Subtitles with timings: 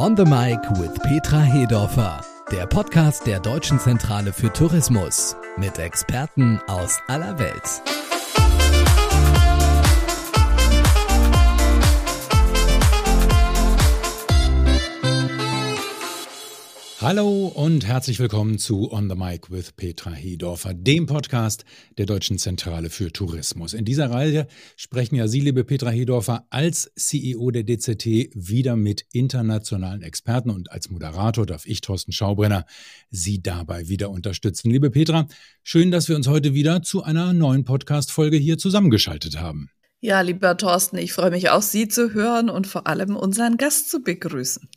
[0.00, 6.58] On the Mic with Petra Hedorfer, der Podcast der Deutschen Zentrale für Tourismus mit Experten
[6.68, 7.82] aus aller Welt.
[17.02, 21.64] Hallo und herzlich willkommen zu On the Mic with Petra Hedorfer, dem Podcast
[21.96, 23.72] der Deutschen Zentrale für Tourismus.
[23.72, 24.46] In dieser Reihe
[24.76, 28.04] sprechen ja Sie, liebe Petra Hedorfer, als CEO der DZT
[28.34, 32.66] wieder mit internationalen Experten und als Moderator darf ich, Thorsten Schaubrenner,
[33.08, 34.70] Sie dabei wieder unterstützen.
[34.70, 35.26] Liebe Petra,
[35.62, 39.70] schön, dass wir uns heute wieder zu einer neuen Podcast-Folge hier zusammengeschaltet haben.
[40.00, 43.90] Ja, lieber Thorsten, ich freue mich auch, Sie zu hören und vor allem unseren Gast
[43.90, 44.68] zu begrüßen.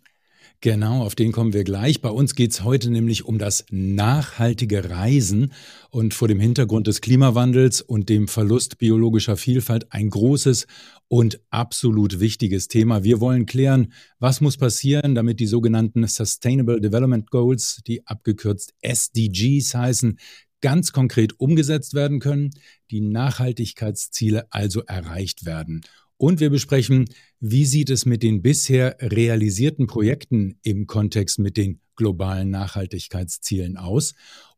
[0.64, 2.00] Genau, auf den kommen wir gleich.
[2.00, 5.52] Bei uns geht es heute nämlich um das nachhaltige Reisen
[5.90, 10.66] und vor dem Hintergrund des Klimawandels und dem Verlust biologischer Vielfalt ein großes
[11.10, 13.04] und absolut wichtiges Thema.
[13.04, 19.76] Wir wollen klären, was muss passieren, damit die sogenannten Sustainable Development Goals, die abgekürzt SDGs
[19.76, 20.18] heißen,
[20.62, 22.52] ganz konkret umgesetzt werden können,
[22.90, 25.82] die Nachhaltigkeitsziele also erreicht werden.
[26.24, 27.10] Und wir besprechen,
[27.42, 34.14] wie sieht es mit den bisher realisierten Projekten im Kontext mit den globalen Nachhaltigkeitszielen aus.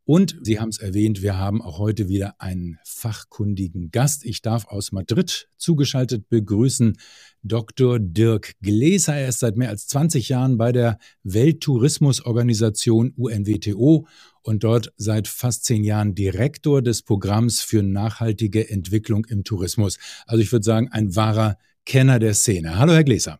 [0.06, 4.23] Und Sie haben es erwähnt, wir haben auch heute wieder einen fachkundigen Gast.
[4.23, 6.98] Ich darf aus Madrid zugeschaltet begrüßen
[7.42, 7.98] Dr.
[8.00, 9.16] Dirk Gläser.
[9.16, 14.08] Er ist seit mehr als 20 Jahren bei der Welttourismusorganisation UNWTO
[14.44, 19.98] und dort seit fast zehn Jahren Direktor des Programms für nachhaltige Entwicklung im Tourismus.
[20.28, 22.78] Also ich würde sagen, ein wahrer Kenner der Szene.
[22.78, 23.39] Hallo, Herr Gläser.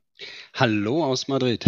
[0.56, 1.66] Hallo aus Madrid.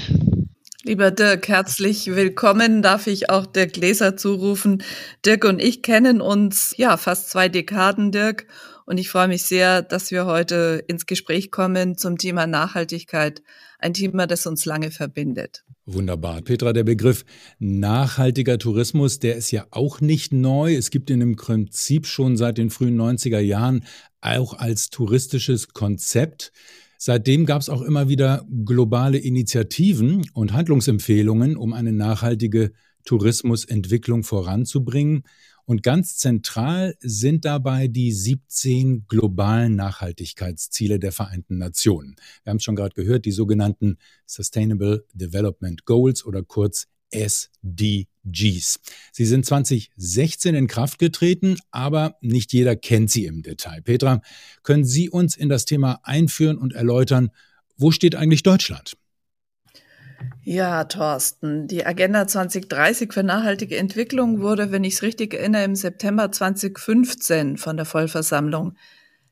[0.87, 4.81] Lieber Dirk, herzlich willkommen, darf ich auch Dirk Gläser zurufen.
[5.25, 8.47] Dirk und ich kennen uns ja fast zwei Dekaden, Dirk.
[8.85, 13.41] Und ich freue mich sehr, dass wir heute ins Gespräch kommen zum Thema Nachhaltigkeit.
[13.79, 15.65] Ein Thema, das uns lange verbindet.
[15.85, 16.41] Wunderbar.
[16.41, 17.25] Petra, der Begriff
[17.59, 20.73] nachhaltiger Tourismus, der ist ja auch nicht neu.
[20.73, 23.83] Es gibt ihn im Prinzip schon seit den frühen 90er Jahren
[24.21, 26.53] auch als touristisches Konzept.
[26.97, 32.71] Seitdem gab es auch immer wieder globale Initiativen und Handlungsempfehlungen, um eine nachhaltige
[33.05, 35.23] Tourismusentwicklung voranzubringen.
[35.65, 42.15] Und ganz zentral sind dabei die 17 globalen Nachhaltigkeitsziele der Vereinten Nationen.
[42.43, 48.79] Wir haben es schon gerade gehört, die sogenannten Sustainable Development Goals oder kurz SDGs.
[49.11, 53.81] Sie sind 2016 in Kraft getreten, aber nicht jeder kennt sie im Detail.
[53.81, 54.21] Petra,
[54.63, 57.31] können Sie uns in das Thema einführen und erläutern,
[57.77, 58.97] wo steht eigentlich Deutschland?
[60.43, 65.75] Ja, Thorsten, die Agenda 2030 für nachhaltige Entwicklung wurde, wenn ich es richtig erinnere, im
[65.75, 68.75] September 2015 von der Vollversammlung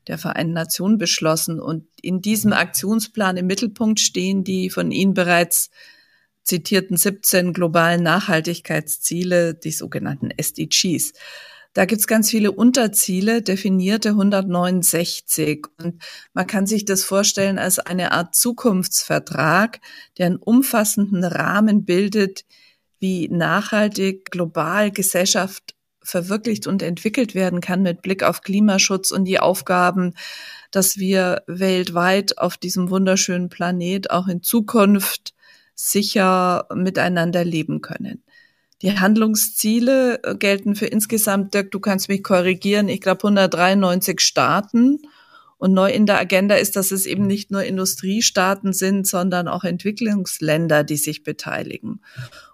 [0.07, 1.59] der Vereinten Nationen beschlossen.
[1.59, 5.71] Und in diesem Aktionsplan im Mittelpunkt stehen die von Ihnen bereits
[6.45, 11.11] zitierten 17 globalen Nachhaltigkeitsziele, die sogenannten SDGs.
[11.73, 15.65] Da gibt's ganz viele Unterziele, definierte 169.
[15.77, 16.01] Und
[16.33, 19.81] man kann sich das vorstellen als eine Art Zukunftsvertrag,
[20.17, 22.45] der einen umfassenden Rahmen bildet,
[22.99, 29.39] wie nachhaltig global Gesellschaft verwirklicht und entwickelt werden kann mit Blick auf Klimaschutz und die
[29.39, 30.13] Aufgaben,
[30.71, 35.34] dass wir weltweit auf diesem wunderschönen Planet auch in Zukunft
[35.75, 38.23] sicher miteinander leben können.
[38.81, 44.99] Die Handlungsziele äh, gelten für insgesamt, Dirk, du kannst mich korrigieren, ich glaube 193 Staaten.
[45.57, 49.63] Und neu in der Agenda ist, dass es eben nicht nur Industriestaaten sind, sondern auch
[49.63, 52.01] Entwicklungsländer, die sich beteiligen.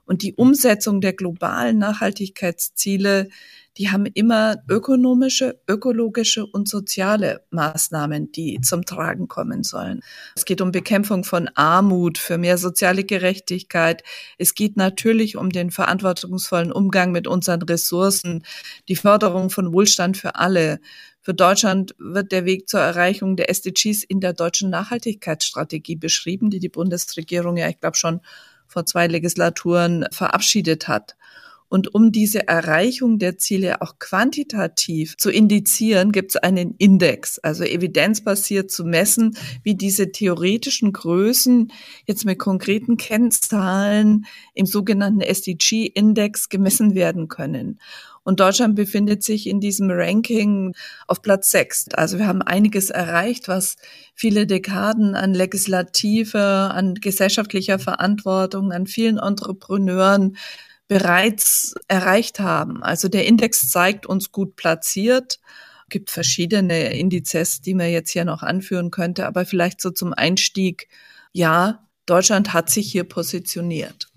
[0.05, 3.29] Und die Umsetzung der globalen Nachhaltigkeitsziele
[3.77, 10.01] die haben immer ökonomische, ökologische und soziale Maßnahmen, die zum Tragen kommen sollen.
[10.35, 14.03] Es geht um Bekämpfung von Armut, für mehr soziale Gerechtigkeit.
[14.37, 18.43] Es geht natürlich um den verantwortungsvollen Umgang mit unseren Ressourcen,
[18.89, 20.79] die Förderung von Wohlstand für alle.
[21.21, 26.59] Für Deutschland wird der Weg zur Erreichung der SDGs in der deutschen Nachhaltigkeitsstrategie beschrieben, die
[26.59, 28.21] die Bundesregierung ja, ich glaube, schon
[28.67, 31.15] vor zwei Legislaturen verabschiedet hat.
[31.71, 37.63] Und um diese Erreichung der Ziele auch quantitativ zu indizieren, gibt es einen Index, also
[37.63, 41.71] evidenzbasiert zu messen, wie diese theoretischen Größen
[42.05, 47.79] jetzt mit konkreten Kennzahlen im sogenannten SDG-Index gemessen werden können.
[48.23, 50.75] Und Deutschland befindet sich in diesem Ranking
[51.07, 51.85] auf Platz sechs.
[51.93, 53.77] Also wir haben einiges erreicht, was
[54.13, 56.41] viele Dekaden an Legislative,
[56.73, 60.35] an gesellschaftlicher Verantwortung, an vielen Entrepreneuren
[60.91, 62.83] bereits erreicht haben.
[62.83, 65.39] Also der Index zeigt uns gut platziert.
[65.87, 70.89] Gibt verschiedene Indizes, die man jetzt hier noch anführen könnte, aber vielleicht so zum Einstieg.
[71.31, 74.10] Ja, Deutschland hat sich hier positioniert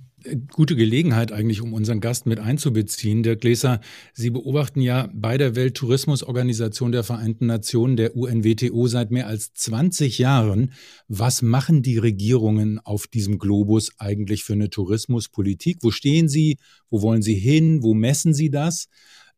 [0.52, 3.22] gute Gelegenheit eigentlich, um unseren Gast mit einzubeziehen.
[3.22, 3.80] Dirk Gläser,
[4.12, 10.18] Sie beobachten ja bei der Welttourismusorganisation der Vereinten Nationen, der UNWTO, seit mehr als 20
[10.18, 10.72] Jahren.
[11.08, 15.78] Was machen die Regierungen auf diesem Globus eigentlich für eine Tourismuspolitik?
[15.82, 16.58] Wo stehen sie?
[16.90, 17.82] Wo wollen sie hin?
[17.82, 18.88] Wo messen sie das?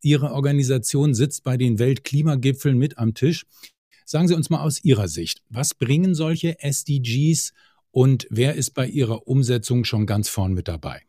[0.03, 3.45] Ihre Organisation sitzt bei den Weltklimagipfeln mit am Tisch.
[4.05, 7.53] Sagen Sie uns mal aus Ihrer Sicht, was bringen solche SDGs
[7.97, 11.01] und wer ist bei Ihrer Umsetzung schon ganz vorn mit dabei?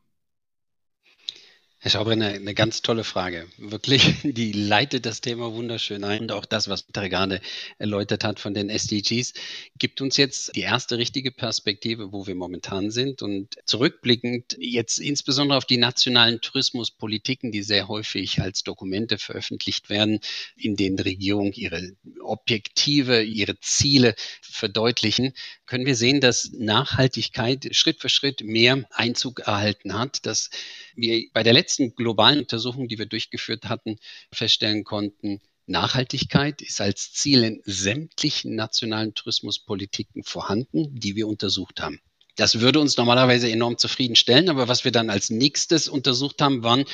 [1.79, 3.47] Herr Schaubrenner, eine ganz tolle Frage.
[3.59, 6.21] Wirklich, die leitet das Thema wunderschön ein.
[6.21, 7.39] Und auch das, was Peter gerade
[7.77, 9.35] erläutert hat von den SDGs,
[9.77, 13.21] gibt uns jetzt die erste richtige Perspektive, wo wir momentan sind.
[13.21, 20.19] Und zurückblickend jetzt insbesondere auf die nationalen Tourismuspolitiken, die sehr häufig als Dokumente veröffentlicht werden,
[20.55, 21.91] in denen Regierungen ihre
[22.21, 25.33] Objektive, ihre Ziele verdeutlichen,
[25.67, 30.49] können wir sehen, dass Nachhaltigkeit Schritt für Schritt mehr Einzug erhalten hat, dass
[30.95, 33.97] wir bei der letzten globalen Untersuchung, die wir durchgeführt hatten,
[34.31, 41.99] feststellen konnten, Nachhaltigkeit ist als Ziel in sämtlichen nationalen Tourismuspolitiken vorhanden, die wir untersucht haben.
[42.37, 46.85] Das würde uns normalerweise enorm zufriedenstellen, aber was wir dann als nächstes untersucht haben, waren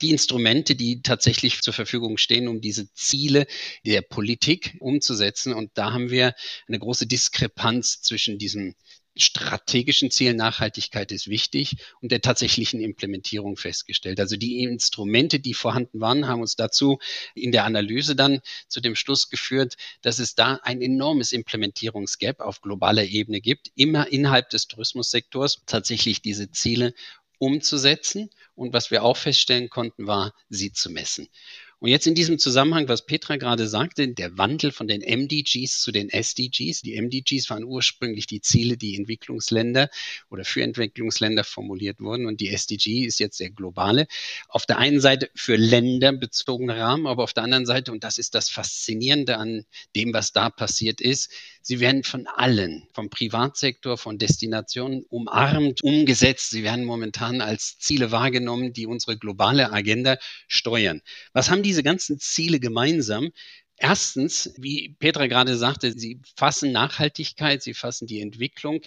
[0.00, 3.46] die Instrumente, die tatsächlich zur Verfügung stehen, um diese Ziele
[3.84, 5.52] der Politik umzusetzen.
[5.52, 6.34] Und da haben wir
[6.66, 8.74] eine große Diskrepanz zwischen diesem
[9.16, 14.20] strategischen Ziel Nachhaltigkeit ist wichtig und der tatsächlichen Implementierung festgestellt.
[14.20, 16.98] Also die Instrumente, die vorhanden waren, haben uns dazu
[17.34, 22.60] in der Analyse dann zu dem Schluss geführt, dass es da ein enormes Implementierungsgap auf
[22.60, 26.94] globaler Ebene gibt, immer innerhalb des Tourismussektors tatsächlich diese Ziele
[27.38, 28.30] umzusetzen.
[28.54, 31.28] Und was wir auch feststellen konnten, war, sie zu messen.
[31.78, 35.92] Und jetzt in diesem Zusammenhang, was Petra gerade sagte, der Wandel von den MDGs zu
[35.92, 36.80] den SDGs.
[36.80, 39.90] Die MDGs waren ursprünglich die Ziele, die Entwicklungsländer
[40.30, 42.24] oder für Entwicklungsländer formuliert wurden.
[42.24, 44.06] Und die SDG ist jetzt der globale.
[44.48, 48.16] Auf der einen Seite für Länder bezogene Rahmen, aber auf der anderen Seite, und das
[48.16, 51.30] ist das Faszinierende an dem, was da passiert ist,
[51.60, 56.50] sie werden von allen, vom Privatsektor, von Destinationen umarmt, umgesetzt.
[56.50, 60.16] Sie werden momentan als Ziele wahrgenommen, die unsere globale Agenda
[60.48, 61.02] steuern.
[61.34, 63.32] Was haben diese ganzen Ziele gemeinsam?
[63.76, 68.80] Erstens, wie Petra gerade sagte, sie fassen Nachhaltigkeit, sie fassen die Entwicklung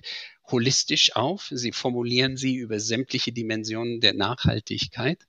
[0.49, 5.27] holistisch auf, sie formulieren sie über sämtliche Dimensionen der Nachhaltigkeit,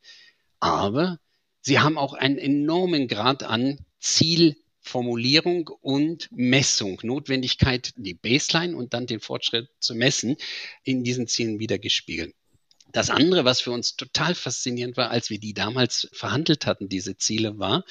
[0.61, 1.19] aber
[1.61, 9.06] sie haben auch einen enormen Grad an Zielformulierung und Messung, Notwendigkeit, die Baseline und dann
[9.06, 10.37] den Fortschritt zu messen,
[10.85, 12.35] in diesen Zielen wiedergespiegelt.
[12.92, 17.16] Das andere, was für uns total faszinierend war, als wir die damals verhandelt hatten, diese
[17.16, 17.84] Ziele, war,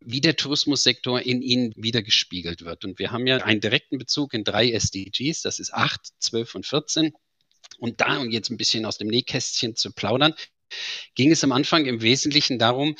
[0.00, 2.84] wie der Tourismussektor in ihnen wiedergespiegelt wird.
[2.84, 6.66] Und wir haben ja einen direkten Bezug in drei SDGs, das ist 8, 12 und
[6.66, 7.12] 14.
[7.78, 10.34] Und da, um jetzt ein bisschen aus dem Nähkästchen zu plaudern,
[11.14, 12.96] ging es am Anfang im Wesentlichen darum,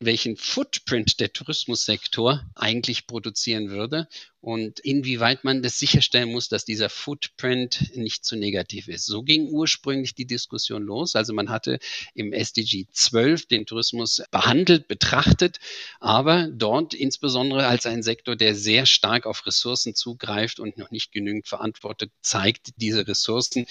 [0.00, 4.08] welchen Footprint der Tourismussektor eigentlich produzieren würde
[4.44, 9.06] und inwieweit man das sicherstellen muss, dass dieser Footprint nicht zu negativ ist.
[9.06, 11.16] So ging ursprünglich die Diskussion los.
[11.16, 11.78] Also man hatte
[12.12, 15.60] im SDG 12 den Tourismus behandelt, betrachtet,
[15.98, 21.10] aber dort insbesondere als ein Sektor, der sehr stark auf Ressourcen zugreift und noch nicht
[21.10, 23.64] genügend verantwortet zeigt, diese Ressourcen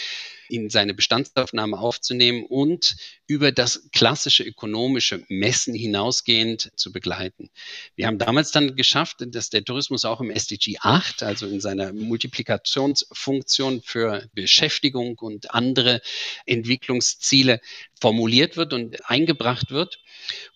[0.50, 2.96] in seine Bestandsaufnahme aufzunehmen und
[3.28, 7.52] über das klassische ökonomische Messen hinausgehend zu begleiten.
[7.96, 11.94] Wir haben damals dann geschafft, dass der Tourismus auch im SDG G8, also in seiner
[11.94, 16.02] Multiplikationsfunktion für Beschäftigung und andere
[16.46, 17.60] Entwicklungsziele
[18.00, 20.00] formuliert wird und eingebracht wird.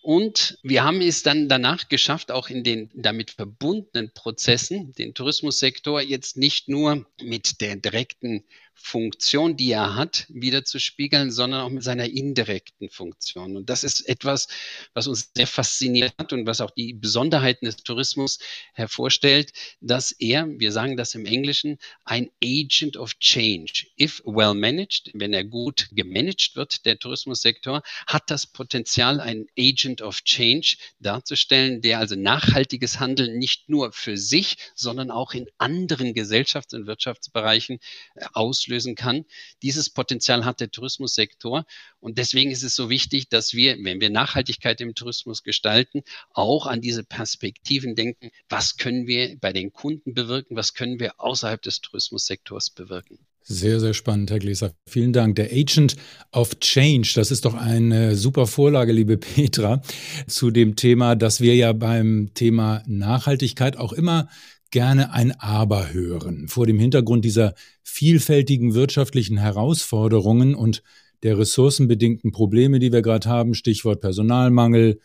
[0.02, 6.00] Und wir haben es dann danach geschafft, auch in den damit verbundenen Prozessen, den Tourismussektor
[6.00, 8.44] jetzt nicht nur mit der direkten
[8.80, 13.56] Funktion, die er hat, wieder zu spiegeln, sondern auch mit seiner indirekten Funktion.
[13.56, 14.48] Und das ist etwas,
[14.94, 18.38] was uns sehr fasziniert hat und was auch die Besonderheiten des Tourismus
[18.72, 25.10] hervorstellt, dass er, wir sagen das im Englischen, ein Agent of Change, if well managed,
[25.12, 31.82] wenn er gut gemanagt wird, der Tourismussektor, hat das Potenzial, ein Agent of Change darzustellen,
[31.82, 37.80] der also nachhaltiges Handeln nicht nur für sich, sondern auch in anderen Gesellschafts- und Wirtschaftsbereichen
[38.14, 39.24] äh, auslöst auslösen kann.
[39.62, 41.64] Dieses Potenzial hat der Tourismussektor.
[42.00, 46.66] Und deswegen ist es so wichtig, dass wir, wenn wir Nachhaltigkeit im Tourismus gestalten, auch
[46.66, 48.30] an diese Perspektiven denken.
[48.48, 50.56] Was können wir bei den Kunden bewirken?
[50.56, 53.18] Was können wir außerhalb des Tourismussektors bewirken?
[53.50, 54.74] Sehr, sehr spannend, Herr Gläser.
[54.86, 55.36] Vielen Dank.
[55.36, 55.96] Der Agent
[56.32, 59.80] of Change, das ist doch eine super Vorlage, liebe Petra,
[60.26, 64.28] zu dem Thema, dass wir ja beim Thema Nachhaltigkeit auch immer
[64.70, 66.46] gerne ein Aber hören.
[66.48, 70.82] Vor dem Hintergrund dieser vielfältigen wirtschaftlichen Herausforderungen und
[71.22, 75.00] der ressourcenbedingten Probleme, die wir gerade haben, Stichwort Personalmangel,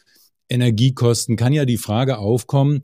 [0.50, 2.84] Energiekosten, kann ja die Frage aufkommen,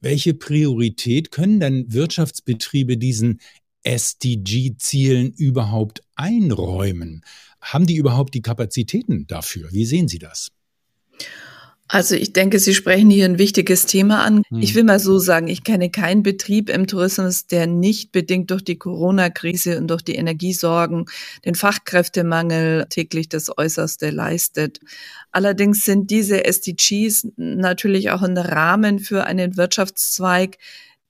[0.00, 3.40] welche Priorität können denn Wirtschaftsbetriebe diesen
[3.82, 7.24] SDG-Zielen überhaupt einräumen?
[7.60, 9.68] Haben die überhaupt die Kapazitäten dafür?
[9.72, 10.50] Wie sehen Sie das?
[11.92, 14.44] Also ich denke, Sie sprechen hier ein wichtiges Thema an.
[14.48, 14.60] Hm.
[14.60, 18.62] Ich will mal so sagen, ich kenne keinen Betrieb im Tourismus, der nicht bedingt durch
[18.62, 21.06] die Corona-Krise und durch die Energiesorgen,
[21.44, 24.78] den Fachkräftemangel täglich das Äußerste leistet.
[25.32, 30.58] Allerdings sind diese SDGs natürlich auch ein Rahmen für einen Wirtschaftszweig,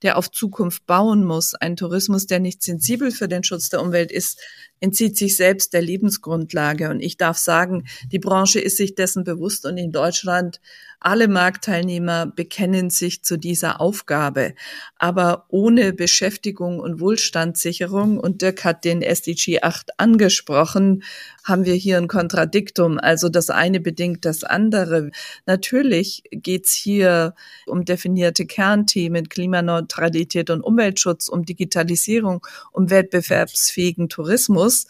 [0.02, 1.54] der auf Zukunft bauen muss.
[1.54, 4.40] Ein Tourismus, der nicht sensibel für den Schutz der Umwelt ist,
[4.80, 6.90] entzieht sich selbst der Lebensgrundlage.
[6.90, 10.60] Und ich darf sagen, die Branche ist sich dessen bewusst und in Deutschland
[11.00, 14.54] alle Marktteilnehmer bekennen sich zu dieser Aufgabe.
[14.96, 21.02] Aber ohne Beschäftigung und Wohlstandssicherung, und Dirk hat den SDG 8 angesprochen,
[21.42, 22.98] haben wir hier ein Kontradiktum.
[22.98, 25.10] Also das eine bedingt das andere.
[25.46, 27.34] Natürlich geht's hier
[27.66, 34.86] um definierte Kernthemen, Klimaneutralität und Umweltschutz, um Digitalisierung, um wettbewerbsfähigen Tourismus.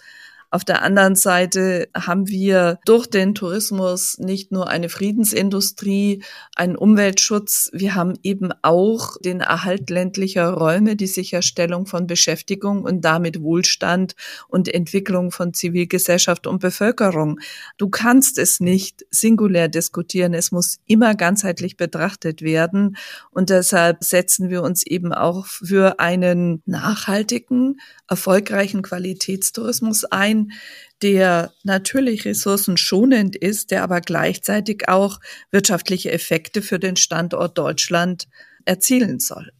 [0.52, 6.24] Auf der anderen Seite haben wir durch den Tourismus nicht nur eine Friedensindustrie,
[6.56, 13.04] einen Umweltschutz, wir haben eben auch den Erhalt ländlicher Räume, die Sicherstellung von Beschäftigung und
[13.04, 14.16] damit Wohlstand
[14.48, 17.38] und Entwicklung von Zivilgesellschaft und Bevölkerung.
[17.78, 22.96] Du kannst es nicht singulär diskutieren, es muss immer ganzheitlich betrachtet werden
[23.30, 27.80] und deshalb setzen wir uns eben auch für einen nachhaltigen,
[28.10, 30.52] erfolgreichen Qualitätstourismus ein,
[31.00, 38.28] der natürlich ressourcenschonend ist, der aber gleichzeitig auch wirtschaftliche Effekte für den Standort Deutschland
[38.66, 39.52] erzielen soll.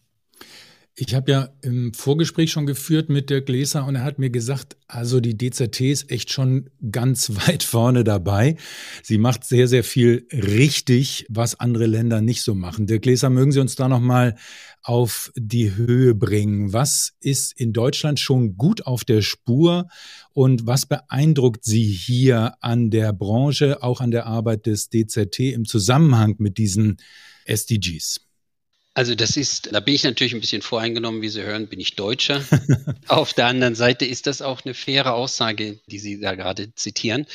[0.95, 4.75] Ich habe ja im Vorgespräch schon geführt mit Dirk Gläser und er hat mir gesagt,
[4.87, 8.57] also die DZT ist echt schon ganz weit vorne dabei.
[9.01, 12.87] Sie macht sehr, sehr viel richtig, was andere Länder nicht so machen.
[12.87, 14.35] Dirk Gläser, mögen Sie uns da nochmal
[14.83, 16.73] auf die Höhe bringen?
[16.73, 19.87] Was ist in Deutschland schon gut auf der Spur
[20.33, 25.63] und was beeindruckt Sie hier an der Branche, auch an der Arbeit des DZT im
[25.63, 26.97] Zusammenhang mit diesen
[27.45, 28.30] SDGs?
[28.93, 31.95] Also das ist, da bin ich natürlich ein bisschen voreingenommen, wie Sie hören, bin ich
[31.95, 32.43] Deutscher.
[33.07, 37.25] Auf der anderen Seite ist das auch eine faire Aussage, die Sie da gerade zitieren.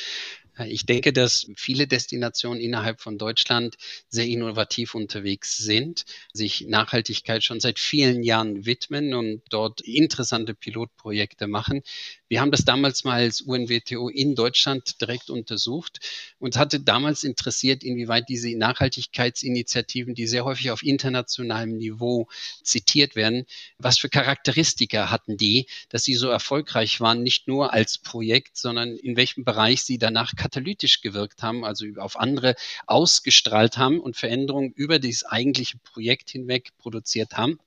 [0.65, 3.75] Ich denke, dass viele Destinationen innerhalb von Deutschland
[4.09, 11.47] sehr innovativ unterwegs sind, sich Nachhaltigkeit schon seit vielen Jahren widmen und dort interessante Pilotprojekte
[11.47, 11.83] machen.
[12.29, 15.99] Wir haben das damals mal als UNWTO in Deutschland direkt untersucht
[16.39, 22.27] und hatte damals interessiert, inwieweit diese Nachhaltigkeitsinitiativen, die sehr häufig auf internationalem Niveau
[22.63, 23.45] zitiert werden,
[23.77, 28.97] was für Charakteristika hatten die, dass sie so erfolgreich waren, nicht nur als Projekt, sondern
[28.97, 32.55] in welchem Bereich sie danach katalytisch gewirkt haben, also auf andere
[32.87, 37.57] ausgestrahlt haben und Veränderungen über dieses eigentliche Projekt hinweg produziert haben.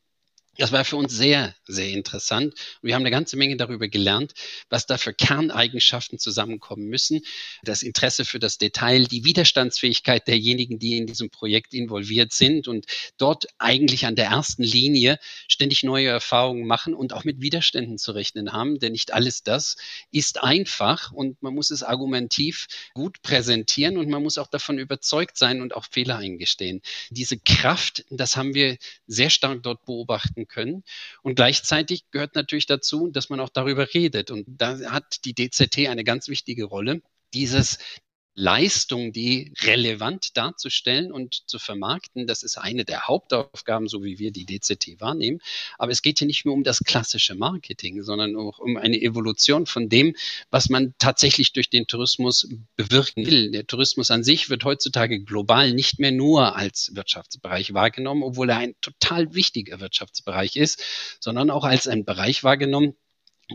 [0.60, 2.52] Das war für uns sehr, sehr interessant.
[2.82, 4.34] Wir haben eine ganze Menge darüber gelernt,
[4.68, 7.22] was da für Kerneigenschaften zusammenkommen müssen.
[7.62, 12.84] Das Interesse für das Detail, die Widerstandsfähigkeit derjenigen, die in diesem Projekt involviert sind und
[13.16, 18.12] dort eigentlich an der ersten Linie ständig neue Erfahrungen machen und auch mit Widerständen zu
[18.12, 18.78] rechnen haben.
[18.78, 19.76] Denn nicht alles das
[20.10, 25.38] ist einfach und man muss es argumentiv gut präsentieren und man muss auch davon überzeugt
[25.38, 26.82] sein und auch Fehler eingestehen.
[27.08, 28.76] Diese Kraft, das haben wir
[29.06, 30.84] sehr stark dort beobachten können.
[31.22, 34.30] Und gleichzeitig gehört natürlich dazu, dass man auch darüber redet.
[34.30, 37.00] Und da hat die DZT eine ganz wichtige Rolle,
[37.32, 37.78] dieses
[38.40, 42.26] Leistung, die relevant darzustellen und zu vermarkten.
[42.26, 45.40] Das ist eine der Hauptaufgaben, so wie wir die DZT wahrnehmen.
[45.76, 49.66] Aber es geht hier nicht nur um das klassische Marketing, sondern auch um eine Evolution
[49.66, 50.16] von dem,
[50.50, 53.50] was man tatsächlich durch den Tourismus bewirken will.
[53.50, 58.56] Der Tourismus an sich wird heutzutage global nicht mehr nur als Wirtschaftsbereich wahrgenommen, obwohl er
[58.56, 60.82] ein total wichtiger Wirtschaftsbereich ist,
[61.20, 62.94] sondern auch als ein Bereich wahrgenommen,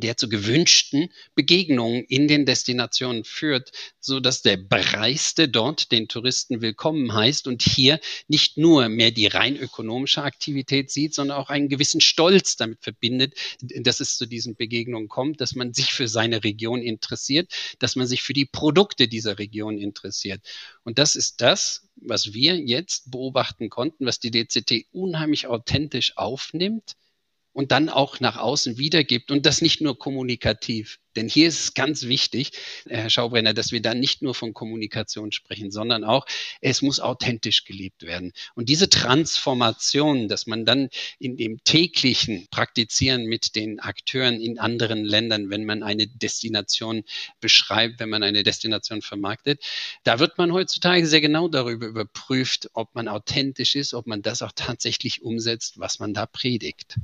[0.01, 6.61] der zu gewünschten Begegnungen in den Destinationen führt, so dass der Bereiste dort den Touristen
[6.61, 11.69] willkommen heißt und hier nicht nur mehr die rein ökonomische Aktivität sieht, sondern auch einen
[11.69, 16.43] gewissen Stolz damit verbindet, dass es zu diesen Begegnungen kommt, dass man sich für seine
[16.43, 20.41] Region interessiert, dass man sich für die Produkte dieser Region interessiert.
[20.83, 26.95] Und das ist das, was wir jetzt beobachten konnten, was die DCT unheimlich authentisch aufnimmt
[27.55, 30.99] und dann auch nach außen wiedergibt und das nicht nur kommunikativ.
[31.15, 32.51] Denn hier ist es ganz wichtig,
[32.85, 36.25] Herr Schaubrenner, dass wir da nicht nur von Kommunikation sprechen, sondern auch,
[36.59, 38.33] es muss authentisch gelebt werden.
[38.55, 45.05] Und diese Transformation, dass man dann in dem täglichen Praktizieren mit den Akteuren in anderen
[45.05, 47.03] Ländern, wenn man eine Destination
[47.39, 49.63] beschreibt, wenn man eine Destination vermarktet,
[50.03, 54.41] da wird man heutzutage sehr genau darüber überprüft, ob man authentisch ist, ob man das
[54.41, 56.97] auch tatsächlich umsetzt, was man da predigt.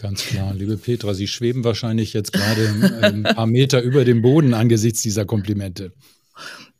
[0.00, 4.54] Ganz klar, liebe Petra, Sie schweben wahrscheinlich jetzt gerade ein paar Meter über dem Boden
[4.54, 5.92] angesichts dieser Komplimente.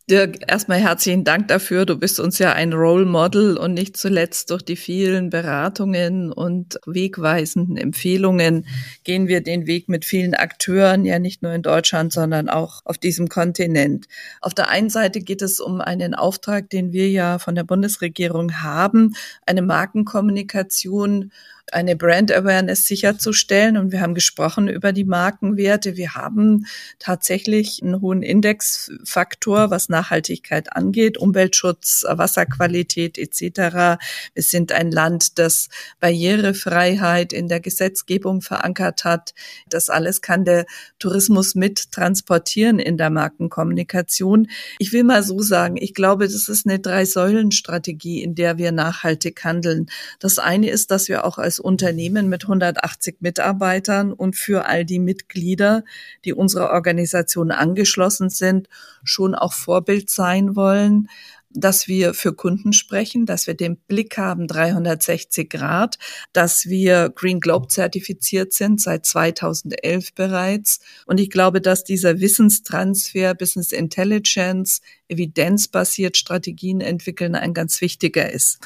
[0.08, 1.86] Dirk, erstmal herzlichen Dank dafür.
[1.86, 6.80] Du bist uns ja ein Role Model und nicht zuletzt durch die vielen Beratungen und
[6.86, 8.66] wegweisenden Empfehlungen
[9.04, 12.98] gehen wir den Weg mit vielen Akteuren, ja nicht nur in Deutschland, sondern auch auf
[12.98, 14.06] diesem Kontinent.
[14.40, 18.62] Auf der einen Seite geht es um einen Auftrag, den wir ja von der Bundesregierung
[18.62, 19.14] haben,
[19.46, 21.30] eine Markenkommunikation
[21.72, 23.76] eine Brand Awareness sicherzustellen.
[23.76, 25.96] Und wir haben gesprochen über die Markenwerte.
[25.96, 26.66] Wir haben
[26.98, 34.00] tatsächlich einen hohen Indexfaktor, was Nachhaltigkeit angeht, Umweltschutz, Wasserqualität etc.
[34.34, 35.68] Wir sind ein Land, das
[36.00, 39.34] Barrierefreiheit in der Gesetzgebung verankert hat.
[39.68, 40.66] Das alles kann der
[40.98, 44.48] Tourismus mit transportieren in der Markenkommunikation.
[44.78, 49.42] Ich will mal so sagen, ich glaube, das ist eine Drei-Säulen-Strategie, in der wir nachhaltig
[49.44, 49.86] handeln.
[50.18, 54.98] Das eine ist, dass wir auch als Unternehmen mit 180 Mitarbeitern und für all die
[54.98, 55.84] Mitglieder,
[56.24, 58.68] die unserer Organisation angeschlossen sind,
[59.02, 61.08] schon auch Vorbild sein wollen
[61.52, 65.98] dass wir für Kunden sprechen, dass wir den Blick haben 360 Grad,
[66.32, 70.80] dass wir Green Globe zertifiziert sind seit 2011 bereits.
[71.06, 78.60] Und ich glaube, dass dieser Wissenstransfer, Business Intelligence, evidenzbasiert Strategien entwickeln ein ganz wichtiger ist.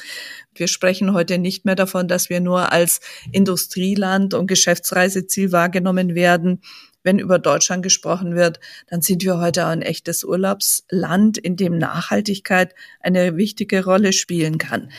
[0.53, 3.01] Wir sprechen heute nicht mehr davon, dass wir nur als
[3.31, 6.61] Industrieland und Geschäftsreiseziel wahrgenommen werden,
[7.05, 8.59] wenn über Deutschland gesprochen wird,
[8.89, 14.89] dann sind wir heute ein echtes Urlaubsland, in dem Nachhaltigkeit eine wichtige Rolle spielen kann.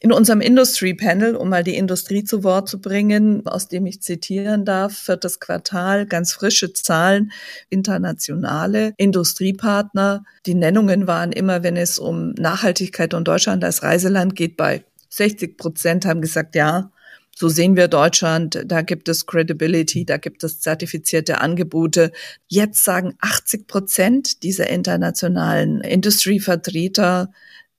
[0.00, 4.00] In unserem Industry Panel, um mal die Industrie zu Wort zu bringen, aus dem ich
[4.00, 7.32] zitieren darf, viertes Quartal, ganz frische Zahlen,
[7.68, 10.24] internationale Industriepartner.
[10.46, 15.56] Die Nennungen waren immer, wenn es um Nachhaltigkeit und Deutschland als Reiseland geht, bei 60
[15.56, 16.90] Prozent haben gesagt, ja,
[17.38, 22.10] so sehen wir Deutschland, da gibt es Credibility, da gibt es zertifizierte Angebote.
[22.48, 27.30] Jetzt sagen 80 Prozent dieser internationalen Industrievertreter,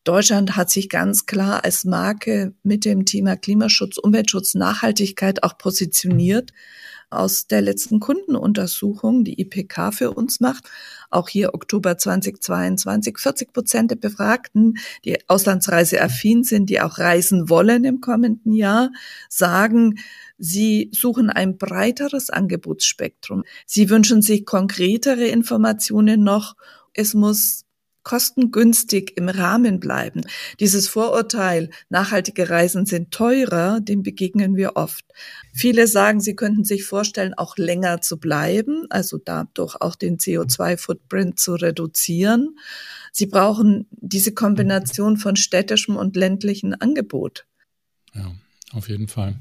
[0.04, 6.54] Deutschland hat sich ganz klar als Marke mit dem Thema Klimaschutz, Umweltschutz, Nachhaltigkeit auch positioniert
[7.10, 10.70] aus der letzten Kundenuntersuchung, die IPK für uns macht,
[11.10, 17.86] auch hier Oktober 2022, 40 Prozent der Befragten, die auslandsreiseaffin sind, die auch reisen wollen
[17.86, 18.92] im kommenden Jahr,
[19.30, 20.00] sagen,
[20.38, 23.44] Sie suchen ein breiteres Angebotsspektrum.
[23.66, 26.56] Sie wünschen sich konkretere Informationen noch.
[26.94, 27.67] Es muss
[28.08, 30.22] kostengünstig im Rahmen bleiben.
[30.62, 35.04] Dieses Vorurteil, nachhaltige Reisen sind teurer, dem begegnen wir oft.
[35.54, 41.38] Viele sagen, sie könnten sich vorstellen, auch länger zu bleiben, also dadurch auch den CO2-Footprint
[41.38, 42.58] zu reduzieren.
[43.12, 47.46] Sie brauchen diese Kombination von städtischem und ländlichem Angebot.
[48.14, 48.34] Ja,
[48.72, 49.36] auf jeden Fall.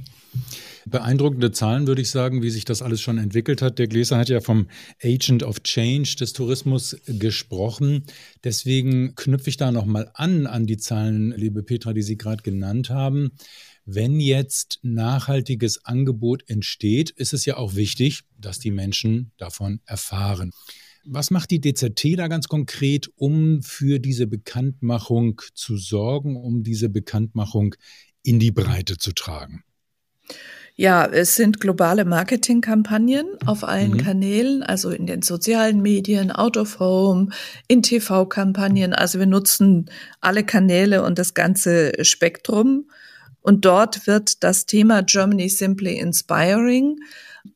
[0.89, 3.81] Beeindruckende Zahlen, würde ich sagen, wie sich das alles schon entwickelt hat.
[3.81, 4.69] Der Gläser hat ja vom
[5.03, 8.05] Agent of Change des Tourismus gesprochen.
[8.45, 12.89] Deswegen knüpfe ich da nochmal an, an die Zahlen, liebe Petra, die Sie gerade genannt
[12.89, 13.33] haben.
[13.85, 20.53] Wenn jetzt nachhaltiges Angebot entsteht, ist es ja auch wichtig, dass die Menschen davon erfahren.
[21.05, 26.89] Was macht die DZT da ganz konkret, um für diese Bekanntmachung zu sorgen, um diese
[26.89, 27.75] Bekanntmachung
[28.23, 29.65] in die Breite zu tragen?
[30.79, 33.97] Ja, es sind globale Marketingkampagnen auf allen mhm.
[33.97, 37.31] Kanälen, also in den sozialen Medien, Out of Home,
[37.67, 38.93] in TV-Kampagnen.
[38.93, 42.91] Also wir nutzen alle Kanäle und das ganze Spektrum.
[43.41, 46.99] Und dort wird das Thema Germany Simply Inspiring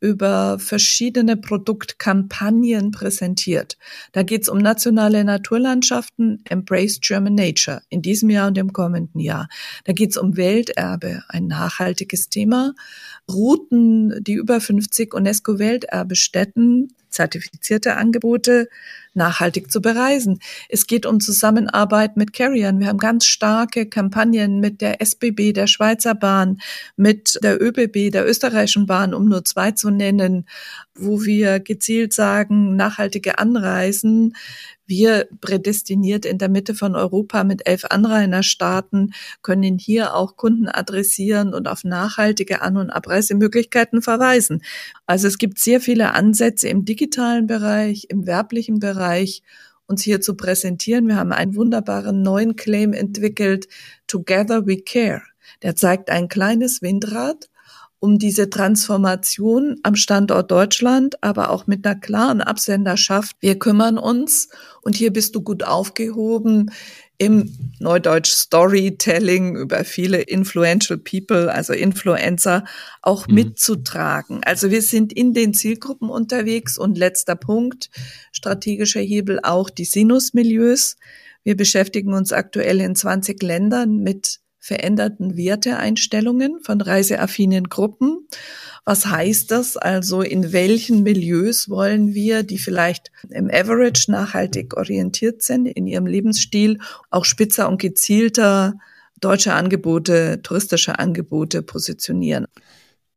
[0.01, 3.77] über verschiedene Produktkampagnen präsentiert.
[4.13, 9.21] Da geht es um nationale Naturlandschaften, Embrace German Nature in diesem Jahr und im kommenden
[9.21, 9.49] Jahr.
[9.85, 12.75] Da geht es um Welterbe, ein nachhaltiges Thema.
[13.29, 18.69] Routen, die über 50 UNESCO-Welterbestätten, zertifizierte Angebote
[19.15, 20.41] nachhaltig zu bereisen.
[20.69, 22.81] Es geht um Zusammenarbeit mit Carriern.
[22.81, 26.59] Wir haben ganz starke Kampagnen mit der SBB, der Schweizer Bahn,
[26.97, 30.47] mit der ÖBB, der österreichischen Bahn, um nur zwei zu nennen,
[30.95, 34.35] wo wir gezielt sagen, nachhaltige Anreisen
[34.91, 41.55] wir prädestiniert in der Mitte von Europa mit elf Anrainerstaaten können hier auch Kunden adressieren
[41.55, 44.63] und auf nachhaltige An- und Abreisemöglichkeiten verweisen.
[45.07, 49.43] Also es gibt sehr viele Ansätze im digitalen Bereich, im werblichen Bereich
[49.87, 51.07] uns hier zu präsentieren.
[51.07, 53.69] Wir haben einen wunderbaren neuen Claim entwickelt,
[54.09, 55.23] Together We Care.
[55.63, 57.49] Der zeigt ein kleines Windrad
[58.01, 63.37] um diese Transformation am Standort Deutschland, aber auch mit einer klaren Absenderschaft.
[63.41, 64.49] Wir kümmern uns
[64.83, 66.71] und hier bist du gut aufgehoben
[67.21, 72.65] im Neudeutsch Storytelling über viele influential people, also Influencer,
[73.03, 73.35] auch mhm.
[73.35, 74.41] mitzutragen.
[74.45, 77.91] Also wir sind in den Zielgruppen unterwegs und letzter Punkt,
[78.33, 80.97] strategischer Hebel auch die Sinusmilieus.
[81.45, 88.29] Wir beschäftigen uns aktuell in 20 Ländern mit veränderten Werteeinstellungen von reiseaffinen Gruppen.
[88.85, 89.77] Was heißt das?
[89.77, 96.07] Also in welchen Milieus wollen wir, die vielleicht im Average nachhaltig orientiert sind, in ihrem
[96.07, 98.75] Lebensstil auch spitzer und gezielter
[99.21, 102.47] deutsche Angebote, touristische Angebote positionieren?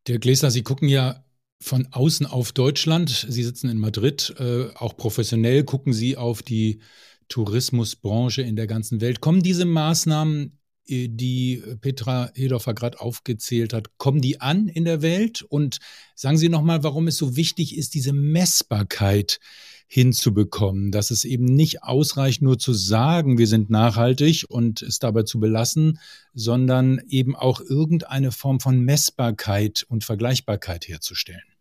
[0.06, 1.24] Der Gläsler, Sie gucken ja
[1.60, 3.26] von außen auf Deutschland.
[3.28, 4.34] Sie sitzen in Madrid.
[4.38, 6.80] Äh, auch professionell gucken Sie auf die
[7.28, 9.20] Tourismusbranche in der ganzen Welt.
[9.20, 15.42] Kommen diese Maßnahmen die Petra Hedorfer gerade aufgezählt hat, kommen die an in der Welt?
[15.42, 15.78] Und
[16.14, 19.40] sagen Sie nochmal, warum es so wichtig ist, diese Messbarkeit
[19.86, 25.22] hinzubekommen, dass es eben nicht ausreicht, nur zu sagen, wir sind nachhaltig und es dabei
[25.22, 26.00] zu belassen,
[26.32, 31.53] sondern eben auch irgendeine Form von Messbarkeit und Vergleichbarkeit herzustellen.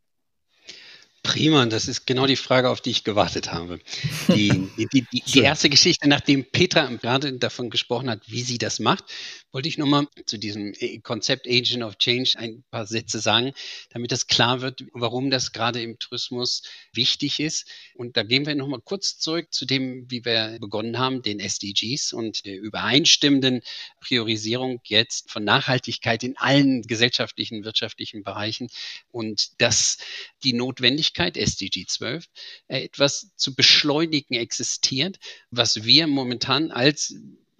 [1.23, 3.79] Prima, das ist genau die Frage, auf die ich gewartet habe.
[4.27, 8.79] Die, die, die, die erste Geschichte, nachdem Petra gerade davon gesprochen hat, wie sie das
[8.79, 9.05] macht,
[9.53, 13.53] wollte ich nochmal zu diesem äh, Konzept Agent of Change ein paar Sätze sagen,
[13.91, 17.67] damit das klar wird, warum das gerade im Tourismus wichtig ist.
[17.93, 22.13] Und da gehen wir nochmal kurz zurück zu dem, wie wir begonnen haben, den SDGs
[22.13, 23.61] und der übereinstimmenden
[24.01, 28.69] Priorisierung jetzt von Nachhaltigkeit in allen gesellschaftlichen, wirtschaftlichen Bereichen
[29.11, 29.99] und dass
[30.43, 32.25] die Notwendigkeit, SDG 12,
[32.67, 35.19] äh, etwas zu beschleunigen existiert,
[35.51, 37.13] was wir momentan als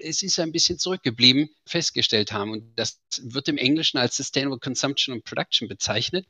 [0.04, 2.52] es ist ein bisschen zurückgeblieben, festgestellt haben.
[2.52, 6.28] Und das wird im Englischen als Sustainable Consumption and Production bezeichnet.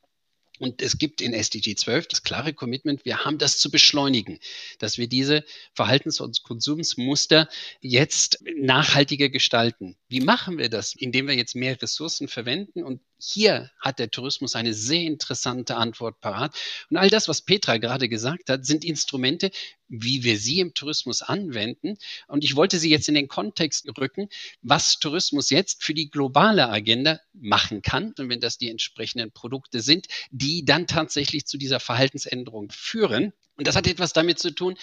[0.60, 4.40] Und es gibt in SDG 12 das klare Commitment, wir haben das zu beschleunigen,
[4.78, 7.50] dass wir diese Verhaltens- und Konsumsmuster
[7.82, 9.98] jetzt nachhaltiger gestalten.
[10.10, 10.94] Wie machen wir das?
[10.94, 16.20] Indem wir jetzt mehr Ressourcen verwenden und hier hat der Tourismus eine sehr interessante Antwort
[16.20, 16.56] parat.
[16.90, 19.50] Und all das, was Petra gerade gesagt hat, sind Instrumente,
[19.88, 21.98] wie wir sie im Tourismus anwenden.
[22.28, 24.28] Und ich wollte sie jetzt in den Kontext rücken,
[24.62, 28.14] was Tourismus jetzt für die globale Agenda machen kann.
[28.18, 33.34] Und wenn das die entsprechenden Produkte sind, die dann tatsächlich zu dieser Verhaltensänderung führen.
[33.56, 34.76] Und das hat etwas damit zu tun,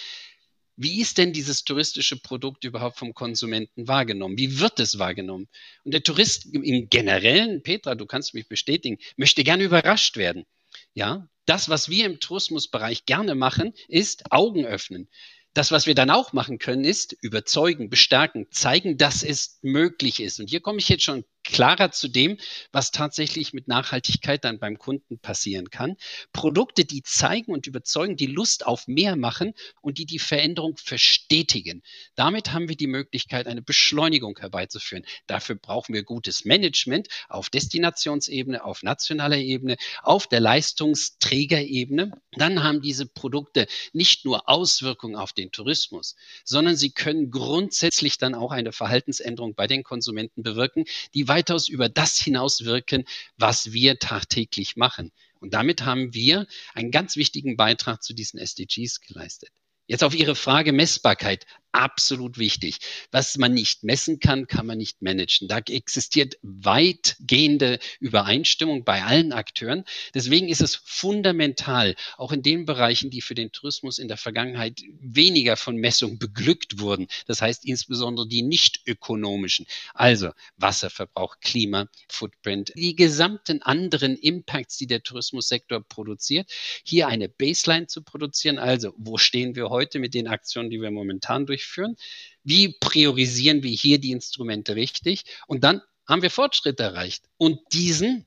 [0.75, 4.37] wie ist denn dieses touristische Produkt überhaupt vom Konsumenten wahrgenommen?
[4.37, 5.47] Wie wird es wahrgenommen?
[5.83, 10.45] Und der Tourist im Generellen, Petra, du kannst mich bestätigen, möchte gerne überrascht werden.
[10.93, 15.09] Ja, das, was wir im Tourismusbereich gerne machen, ist Augen öffnen.
[15.53, 20.39] Das, was wir dann auch machen können, ist überzeugen, bestärken, zeigen, dass es möglich ist.
[20.39, 22.37] Und hier komme ich jetzt schon klarer zu dem,
[22.71, 25.97] was tatsächlich mit Nachhaltigkeit dann beim Kunden passieren kann.
[26.33, 31.81] Produkte, die zeigen und überzeugen, die Lust auf mehr machen und die die Veränderung verstetigen.
[32.15, 35.05] Damit haben wir die Möglichkeit, eine Beschleunigung herbeizuführen.
[35.27, 42.11] Dafür brauchen wir gutes Management auf Destinationsebene, auf nationaler Ebene, auf der Leistungsträgerebene.
[42.33, 48.35] Dann haben diese Produkte nicht nur Auswirkungen auf den Tourismus, sondern sie können grundsätzlich dann
[48.35, 53.05] auch eine Verhaltensänderung bei den Konsumenten bewirken, die weitaus über das hinaus wirken,
[53.37, 55.13] was wir tagtäglich machen.
[55.39, 59.49] Und damit haben wir einen ganz wichtigen Beitrag zu diesen SDGs geleistet.
[59.87, 62.79] Jetzt auf Ihre Frage Messbarkeit absolut wichtig.
[63.11, 65.47] Was man nicht messen kann, kann man nicht managen.
[65.47, 69.85] Da existiert weitgehende Übereinstimmung bei allen Akteuren.
[70.13, 74.81] Deswegen ist es fundamental, auch in den Bereichen, die für den Tourismus in der Vergangenheit
[74.99, 77.07] weniger von Messung beglückt wurden.
[77.27, 79.65] Das heißt insbesondere die nicht ökonomischen.
[79.93, 86.51] Also Wasserverbrauch, Klima, Footprint, die gesamten anderen Impacts, die der Tourismussektor produziert,
[86.83, 88.59] hier eine Baseline zu produzieren.
[88.59, 91.60] Also wo stehen wir heute mit den Aktionen, die wir momentan durchführen?
[91.61, 91.95] Durchführen?
[92.43, 95.23] Wie priorisieren wir hier die Instrumente richtig?
[95.47, 97.23] Und dann haben wir Fortschritte erreicht.
[97.37, 98.25] Und diesen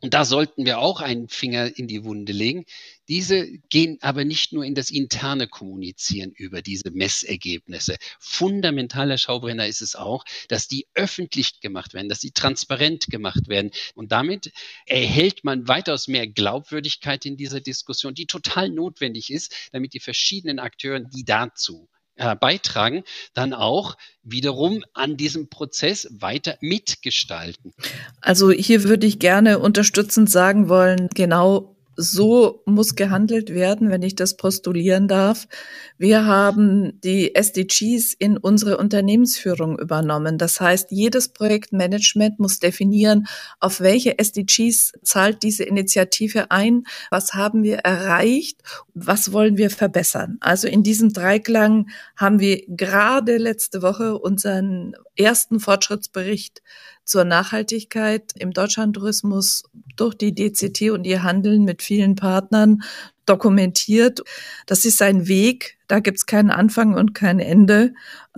[0.00, 2.66] Und da sollten wir auch einen Finger in die Wunde legen.
[3.08, 7.96] Diese gehen aber nicht nur in das interne Kommunizieren über diese Messergebnisse.
[8.20, 13.70] Fundamentaler Schaubrenner ist es auch, dass die öffentlich gemacht werden, dass sie transparent gemacht werden.
[13.94, 14.52] Und damit
[14.84, 20.58] erhält man weitaus mehr Glaubwürdigkeit in dieser Diskussion, die total notwendig ist, damit die verschiedenen
[20.58, 27.74] Akteure, die dazu äh, beitragen, dann auch wiederum an diesem Prozess weiter mitgestalten.
[28.20, 34.14] Also hier würde ich gerne unterstützend sagen wollen, genau so muss gehandelt werden, wenn ich
[34.14, 35.46] das postulieren darf.
[35.98, 40.38] Wir haben die SDGs in unsere Unternehmensführung übernommen.
[40.38, 43.26] Das heißt, jedes Projektmanagement muss definieren,
[43.60, 48.60] auf welche SDGs zahlt diese Initiative ein, was haben wir erreicht,
[48.94, 50.36] was wollen wir verbessern.
[50.40, 56.62] Also in diesem Dreiklang haben wir gerade letzte Woche unseren ersten Fortschrittsbericht
[57.04, 59.64] zur Nachhaltigkeit im Deutschlandtourismus
[59.96, 62.82] durch die DCT und ihr Handeln mit vielen Partnern
[63.26, 64.22] dokumentiert.
[64.66, 67.92] Das ist ein Weg, da gibt es keinen Anfang und kein Ende,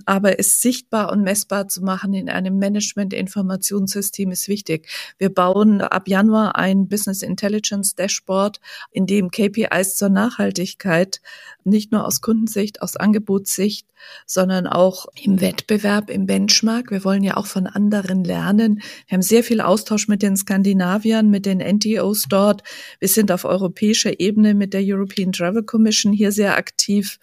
[0.04, 4.88] aber es sichtbar und messbar zu machen in einem Management-Informationssystem ist wichtig.
[5.18, 11.20] Wir bauen ab Januar ein Business Intelligence Dashboard, in dem KPIs zur Nachhaltigkeit
[11.66, 13.86] nicht nur aus Kundensicht, aus Angebotssicht,
[14.24, 16.90] sondern auch im Wettbewerb, im Benchmark.
[16.90, 18.82] Wir wollen ja auch von anderen lernen.
[19.08, 22.62] Wir haben sehr viel Austausch mit den Skandinaviern, mit den NTOs dort.
[23.00, 27.18] Wir sind auf europäischer Ebene mit der European Travel Commission hier sehr aktiv.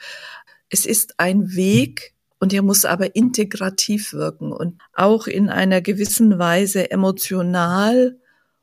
[0.74, 6.40] Es ist ein Weg, und er muss aber integrativ wirken und auch in einer gewissen
[6.40, 8.18] Weise emotional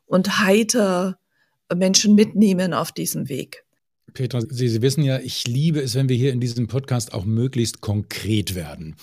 [0.06, 1.18] und heiter
[1.74, 3.64] Menschen mitnehmen auf diesem Weg.
[4.12, 7.24] Petra, Sie, Sie, wissen ja, ich liebe es, wenn wir hier in diesem Podcast auch
[7.24, 8.96] möglichst konkret werden.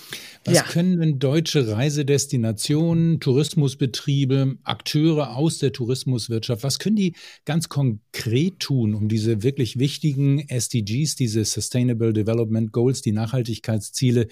[0.44, 0.62] Was ja.
[0.62, 8.94] können denn deutsche Reisedestinationen, Tourismusbetriebe, Akteure aus der Tourismuswirtschaft, was können die ganz konkret tun,
[8.94, 14.28] um diese wirklich wichtigen SDGs, diese Sustainable Development Goals, die Nachhaltigkeitsziele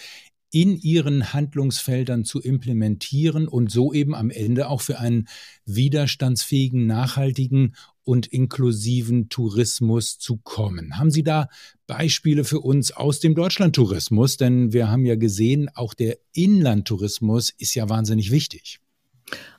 [0.52, 5.28] in ihren Handlungsfeldern zu implementieren und so eben am Ende auch für einen
[5.64, 7.74] widerstandsfähigen, nachhaltigen
[8.06, 10.96] und inklusiven Tourismus zu kommen.
[10.96, 11.48] Haben Sie da
[11.86, 14.36] Beispiele für uns aus dem Deutschlandtourismus?
[14.36, 18.80] Denn wir haben ja gesehen, auch der Inlandtourismus ist ja wahnsinnig wichtig.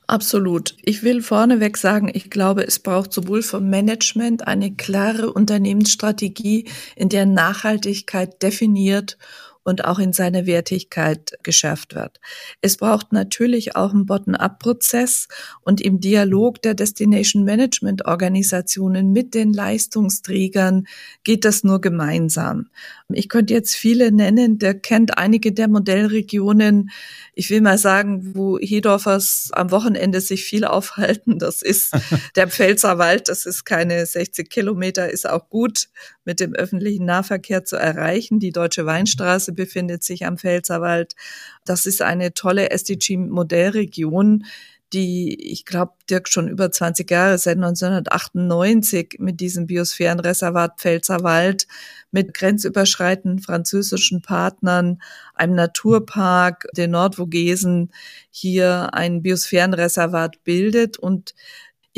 [0.06, 0.74] Absolut.
[0.82, 7.10] Ich will vorneweg sagen, ich glaube, es braucht sowohl vom Management eine klare Unternehmensstrategie, in
[7.10, 9.18] der Nachhaltigkeit definiert
[9.68, 12.20] und auch in seiner Wertigkeit geschärft wird.
[12.62, 15.28] Es braucht natürlich auch einen Bottom-up-Prozess
[15.60, 20.86] und im Dialog der Destination Management Organisationen mit den Leistungsträgern
[21.22, 22.68] geht das nur gemeinsam.
[23.10, 26.90] Ich könnte jetzt viele nennen, der kennt einige der Modellregionen.
[27.32, 31.94] Ich will mal sagen, wo Hedorfers am Wochenende sich viel aufhalten, das ist
[32.36, 33.30] der Pfälzerwald.
[33.30, 35.88] Das ist keine 60 Kilometer, ist auch gut
[36.26, 38.40] mit dem öffentlichen Nahverkehr zu erreichen.
[38.40, 41.14] Die Deutsche Weinstraße befindet sich am Pfälzerwald.
[41.64, 44.44] Das ist eine tolle SDG-Modellregion,
[44.92, 51.66] die, ich glaube, Dirk schon über 20 Jahre, seit 1998 mit diesem Biosphärenreservat Pfälzerwald,
[52.10, 55.00] mit grenzüberschreitenden französischen Partnern,
[55.34, 57.92] einem Naturpark, den Nordvogesen,
[58.30, 60.98] hier ein Biosphärenreservat bildet.
[60.98, 61.34] Und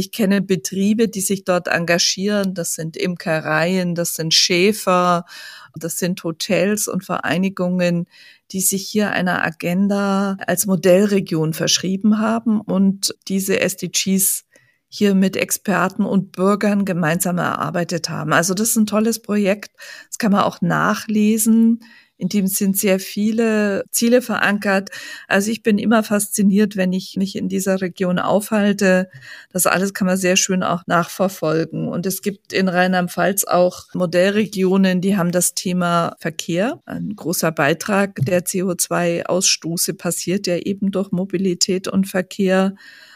[0.01, 2.55] ich kenne Betriebe, die sich dort engagieren.
[2.55, 5.27] Das sind Imkereien, das sind Schäfer,
[5.75, 8.07] das sind Hotels und Vereinigungen,
[8.51, 14.47] die sich hier einer Agenda als Modellregion verschrieben haben und diese SDGs
[14.89, 18.33] hier mit Experten und Bürgern gemeinsam erarbeitet haben.
[18.33, 19.71] Also das ist ein tolles Projekt.
[20.09, 21.85] Das kann man auch nachlesen
[22.21, 24.91] in dem sind sehr viele Ziele verankert.
[25.27, 29.09] Also ich bin immer fasziniert, wenn ich mich in dieser Region aufhalte.
[29.53, 31.89] Das alles kann man sehr schön auch nachverfolgen.
[31.89, 36.81] Und es gibt in Rheinland-Pfalz auch Modellregionen, die haben das Thema Verkehr.
[36.85, 42.75] Ein großer Beitrag der CO2-Ausstoße passiert ja eben durch Mobilität und Verkehr.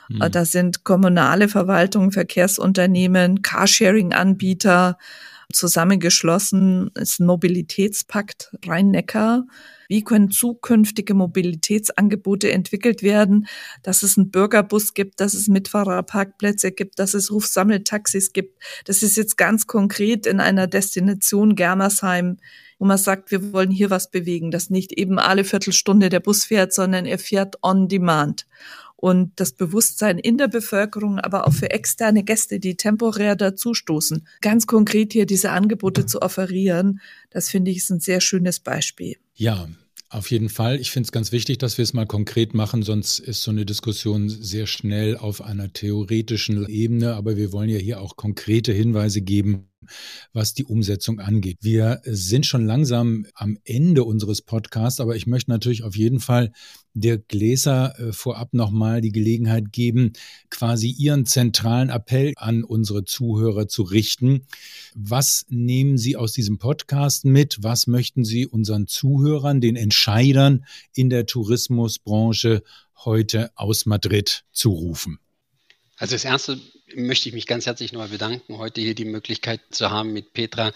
[0.08, 0.30] Mhm.
[0.30, 4.98] Da sind kommunale Verwaltungen, Verkehrsunternehmen, Carsharing-Anbieter,
[5.52, 9.46] zusammengeschlossen ist ein Mobilitätspakt Rhein-Neckar.
[9.88, 13.46] Wie können zukünftige Mobilitätsangebote entwickelt werden,
[13.82, 18.62] dass es einen Bürgerbus gibt, dass es Mitfahrerparkplätze gibt, dass es Rufsammeltaxis gibt.
[18.86, 22.38] Das ist jetzt ganz konkret in einer Destination Germersheim,
[22.78, 26.44] wo man sagt, wir wollen hier was bewegen, dass nicht eben alle Viertelstunde der Bus
[26.44, 28.46] fährt, sondern er fährt on demand
[29.04, 34.66] und das Bewusstsein in der Bevölkerung, aber auch für externe Gäste, die temporär dazustoßen, ganz
[34.66, 39.16] konkret hier diese Angebote zu offerieren, das finde ich ist ein sehr schönes Beispiel.
[39.34, 39.68] Ja,
[40.14, 40.78] Auf jeden Fall.
[40.80, 43.66] Ich finde es ganz wichtig, dass wir es mal konkret machen, sonst ist so eine
[43.66, 47.14] Diskussion sehr schnell auf einer theoretischen Ebene.
[47.14, 49.70] Aber wir wollen ja hier auch konkrete Hinweise geben,
[50.32, 51.58] was die Umsetzung angeht.
[51.62, 56.52] Wir sind schon langsam am Ende unseres Podcasts, aber ich möchte natürlich auf jeden Fall
[56.94, 60.12] Dirk Gläser äh, vorab nochmal die Gelegenheit geben,
[60.48, 64.46] quasi Ihren zentralen Appell an unsere Zuhörer zu richten.
[64.94, 67.58] Was nehmen Sie aus diesem Podcast mit?
[67.62, 72.62] Was möchten Sie unseren Zuhörern, den Entscheidern in der Tourismusbranche
[73.04, 75.18] heute aus Madrid zurufen?
[75.96, 76.60] Also das Erste
[76.96, 80.72] möchte ich mich ganz herzlich nochmal bedanken, heute hier die Möglichkeit zu haben, mit Petra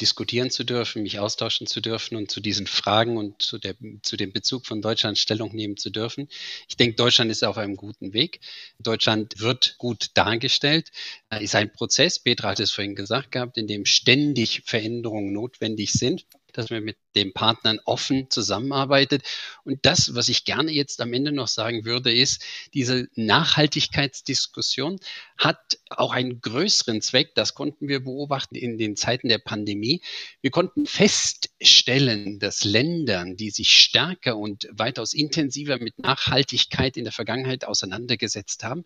[0.00, 4.16] diskutieren zu dürfen, mich austauschen zu dürfen und zu diesen Fragen und zu, der, zu
[4.16, 6.28] dem Bezug von Deutschland Stellung nehmen zu dürfen.
[6.68, 8.40] Ich denke, Deutschland ist auf einem guten Weg.
[8.78, 10.90] Deutschland wird gut dargestellt.
[11.28, 15.92] Da ist ein Prozess, Petra hat es vorhin gesagt gehabt, in dem ständig Veränderungen notwendig
[15.92, 19.22] sind dass man mit den Partnern offen zusammenarbeitet.
[19.64, 22.42] Und das, was ich gerne jetzt am Ende noch sagen würde, ist,
[22.74, 24.98] diese Nachhaltigkeitsdiskussion
[25.38, 27.34] hat auch einen größeren Zweck.
[27.34, 30.02] Das konnten wir beobachten in den Zeiten der Pandemie.
[30.40, 37.12] Wir konnten feststellen, dass Ländern, die sich stärker und weitaus intensiver mit Nachhaltigkeit in der
[37.12, 38.84] Vergangenheit auseinandergesetzt haben,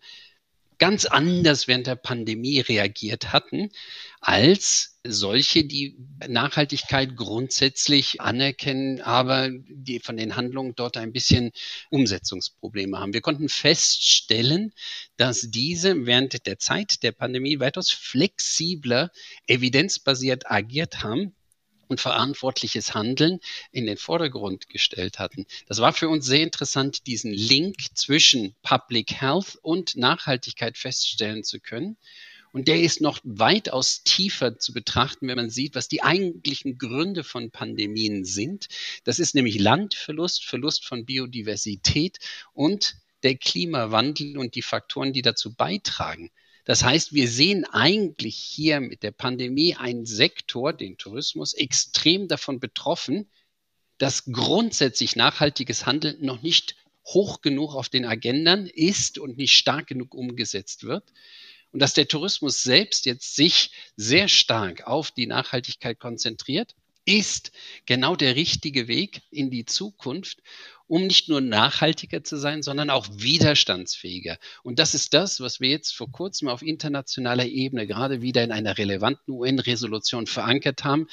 [0.79, 3.69] ganz anders während der Pandemie reagiert hatten,
[4.19, 11.51] als solche, die Nachhaltigkeit grundsätzlich anerkennen, aber die von den Handlungen dort ein bisschen
[11.89, 13.13] Umsetzungsprobleme haben.
[13.13, 14.73] Wir konnten feststellen,
[15.15, 19.11] dass diese während der Zeit der Pandemie weitaus flexibler,
[19.47, 21.36] evidenzbasiert agiert haben
[21.87, 23.39] und verantwortliches Handeln
[23.71, 25.45] in den Vordergrund gestellt hatten.
[25.67, 31.59] Das war für uns sehr interessant, diesen Link zwischen Public Health und Nachhaltigkeit feststellen zu
[31.59, 31.97] können.
[32.53, 37.23] Und der ist noch weitaus tiefer zu betrachten, wenn man sieht, was die eigentlichen Gründe
[37.23, 38.67] von Pandemien sind.
[39.03, 42.17] Das ist nämlich Landverlust, Verlust von Biodiversität
[42.53, 46.31] und der Klimawandel und die Faktoren, die dazu beitragen.
[46.67, 52.59] Das heißt, wir sehen eigentlich hier mit der Pandemie einen Sektor, den Tourismus, extrem davon
[52.59, 53.29] betroffen,
[53.99, 56.75] dass grundsätzlich nachhaltiges Handeln noch nicht
[57.05, 61.05] hoch genug auf den Agendern ist und nicht stark genug umgesetzt wird.
[61.71, 66.75] Und dass der Tourismus selbst jetzt sich sehr stark auf die Nachhaltigkeit konzentriert,
[67.05, 67.53] ist
[67.85, 70.43] genau der richtige Weg in die Zukunft
[70.87, 74.37] um nicht nur nachhaltiger zu sein, sondern auch widerstandsfähiger.
[74.63, 78.51] Und das ist das, was wir jetzt vor kurzem auf internationaler Ebene gerade wieder in
[78.51, 81.07] einer relevanten UN-Resolution verankert haben.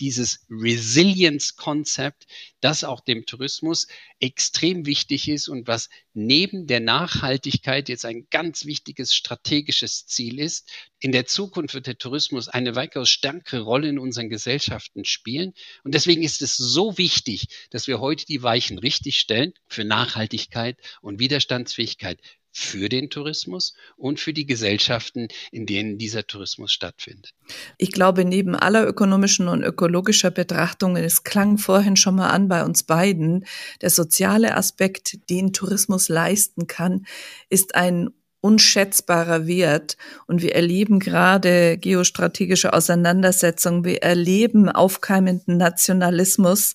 [0.00, 2.26] Dieses Resilience-Konzept,
[2.60, 3.86] das auch dem Tourismus
[4.20, 10.68] extrem wichtig ist und was neben der Nachhaltigkeit jetzt ein ganz wichtiges strategisches Ziel ist.
[10.98, 15.54] In der Zukunft wird der Tourismus eine weitaus stärkere Rolle in unseren Gesellschaften spielen.
[15.84, 20.76] Und deswegen ist es so wichtig, dass wir heute die Weichen richtig stellen für Nachhaltigkeit
[21.00, 27.32] und Widerstandsfähigkeit für den Tourismus und für die Gesellschaften, in denen dieser Tourismus stattfindet.
[27.76, 32.64] Ich glaube, neben aller ökonomischen und ökologischer Betrachtungen, es klang vorhin schon mal an bei
[32.64, 33.46] uns beiden,
[33.80, 37.06] der soziale Aspekt, den Tourismus leisten kann,
[37.48, 39.96] ist ein unschätzbarer Wert.
[40.26, 46.74] Und wir erleben gerade geostrategische Auseinandersetzungen, wir erleben aufkeimenden Nationalismus,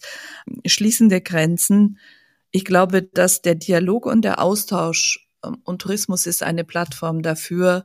[0.66, 2.00] schließende Grenzen.
[2.56, 7.84] Ich glaube, dass der Dialog und der Austausch ähm, und Tourismus ist eine Plattform dafür,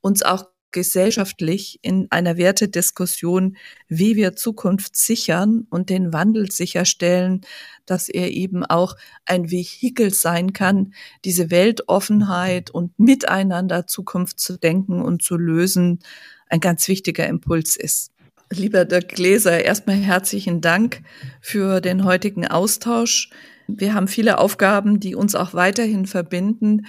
[0.00, 7.42] uns auch gesellschaftlich in einer Wertediskussion, wie wir Zukunft sichern und den Wandel sicherstellen,
[7.86, 10.92] dass er eben auch ein Vehikel sein kann,
[11.24, 16.00] diese Weltoffenheit und miteinander Zukunft zu denken und zu lösen,
[16.48, 18.10] ein ganz wichtiger Impuls ist.
[18.50, 21.02] Lieber Dirk Gläser, erstmal herzlichen Dank
[21.40, 23.30] für den heutigen Austausch.
[23.68, 26.86] Wir haben viele Aufgaben, die uns auch weiterhin verbinden.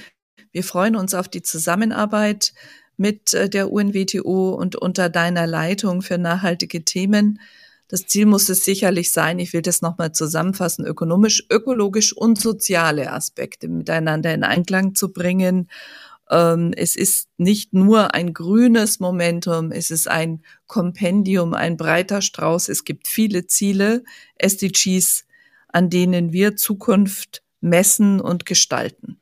[0.52, 2.54] Wir freuen uns auf die Zusammenarbeit
[2.96, 7.40] mit äh, der UNWTO und unter deiner Leitung für nachhaltige Themen.
[7.90, 13.12] Das Ziel muss es sicherlich sein, ich will das nochmal zusammenfassen, ökonomisch, ökologisch und soziale
[13.12, 15.70] Aspekte miteinander in Einklang zu bringen.
[16.30, 22.70] Ähm, es ist nicht nur ein grünes Momentum, es ist ein Kompendium, ein breiter Strauß.
[22.70, 24.04] Es gibt viele Ziele,
[24.36, 25.26] SDGs
[25.70, 29.20] an denen wir Zukunft messen und gestalten.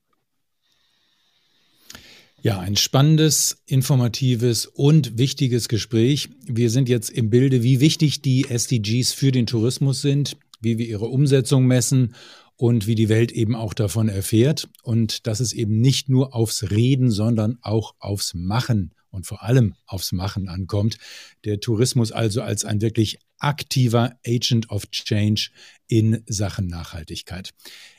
[2.42, 6.30] Ja, ein spannendes, informatives und wichtiges Gespräch.
[6.46, 10.88] Wir sind jetzt im Bilde, wie wichtig die SDGs für den Tourismus sind, wie wir
[10.88, 12.16] ihre Umsetzung messen
[12.56, 16.70] und wie die Welt eben auch davon erfährt und dass es eben nicht nur aufs
[16.70, 20.98] Reden, sondern auch aufs Machen und vor allem aufs Machen ankommt.
[21.44, 25.50] Der Tourismus also als ein wirklich aktiver Agent of Change
[25.88, 27.52] in Sachen Nachhaltigkeit.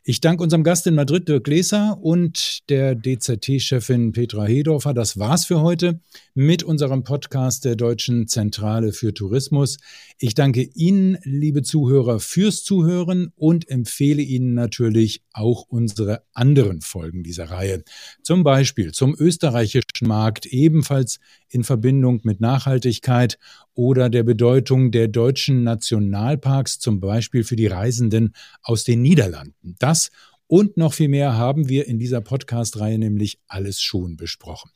[0.04, 4.94] Ich danke unserem Gast in Madrid, Dirk Leser, und der DZT-Chefin Petra Hedorfer.
[4.94, 6.00] Das war's für heute
[6.34, 9.78] mit unserem Podcast der Deutschen Zentrale für Tourismus.
[10.18, 17.22] Ich danke Ihnen, liebe Zuhörer, fürs Zuhören und empfehle Ihnen natürlich auch unsere anderen Folgen
[17.22, 17.84] dieser Reihe.
[18.22, 23.38] Zum Beispiel zum österreichischen Markt, ebenfalls in Verbindung mit Nachhaltigkeit
[23.78, 29.76] oder der Bedeutung der deutschen Nationalparks, zum Beispiel für die Reisenden aus den Niederlanden.
[29.78, 30.10] Das
[30.48, 34.72] und noch viel mehr haben wir in dieser Podcast-Reihe nämlich alles schon besprochen.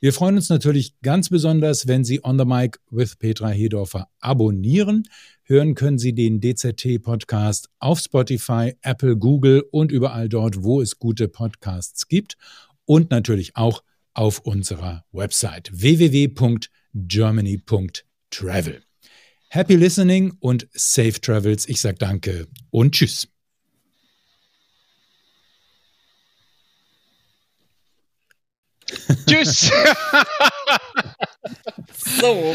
[0.00, 5.02] Wir freuen uns natürlich ganz besonders, wenn Sie On the Mic with Petra Hedorfer abonnieren.
[5.42, 11.28] Hören können Sie den DZT-Podcast auf Spotify, Apple, Google und überall dort, wo es gute
[11.28, 12.38] Podcasts gibt.
[12.86, 13.82] Und natürlich auch
[14.14, 15.70] auf unserer Website
[18.30, 18.82] www.germany.travel.
[19.50, 21.68] Happy listening und safe travels.
[21.68, 23.28] Ich sage danke und tschüss.
[29.26, 29.70] Tschüss.
[32.20, 32.54] so.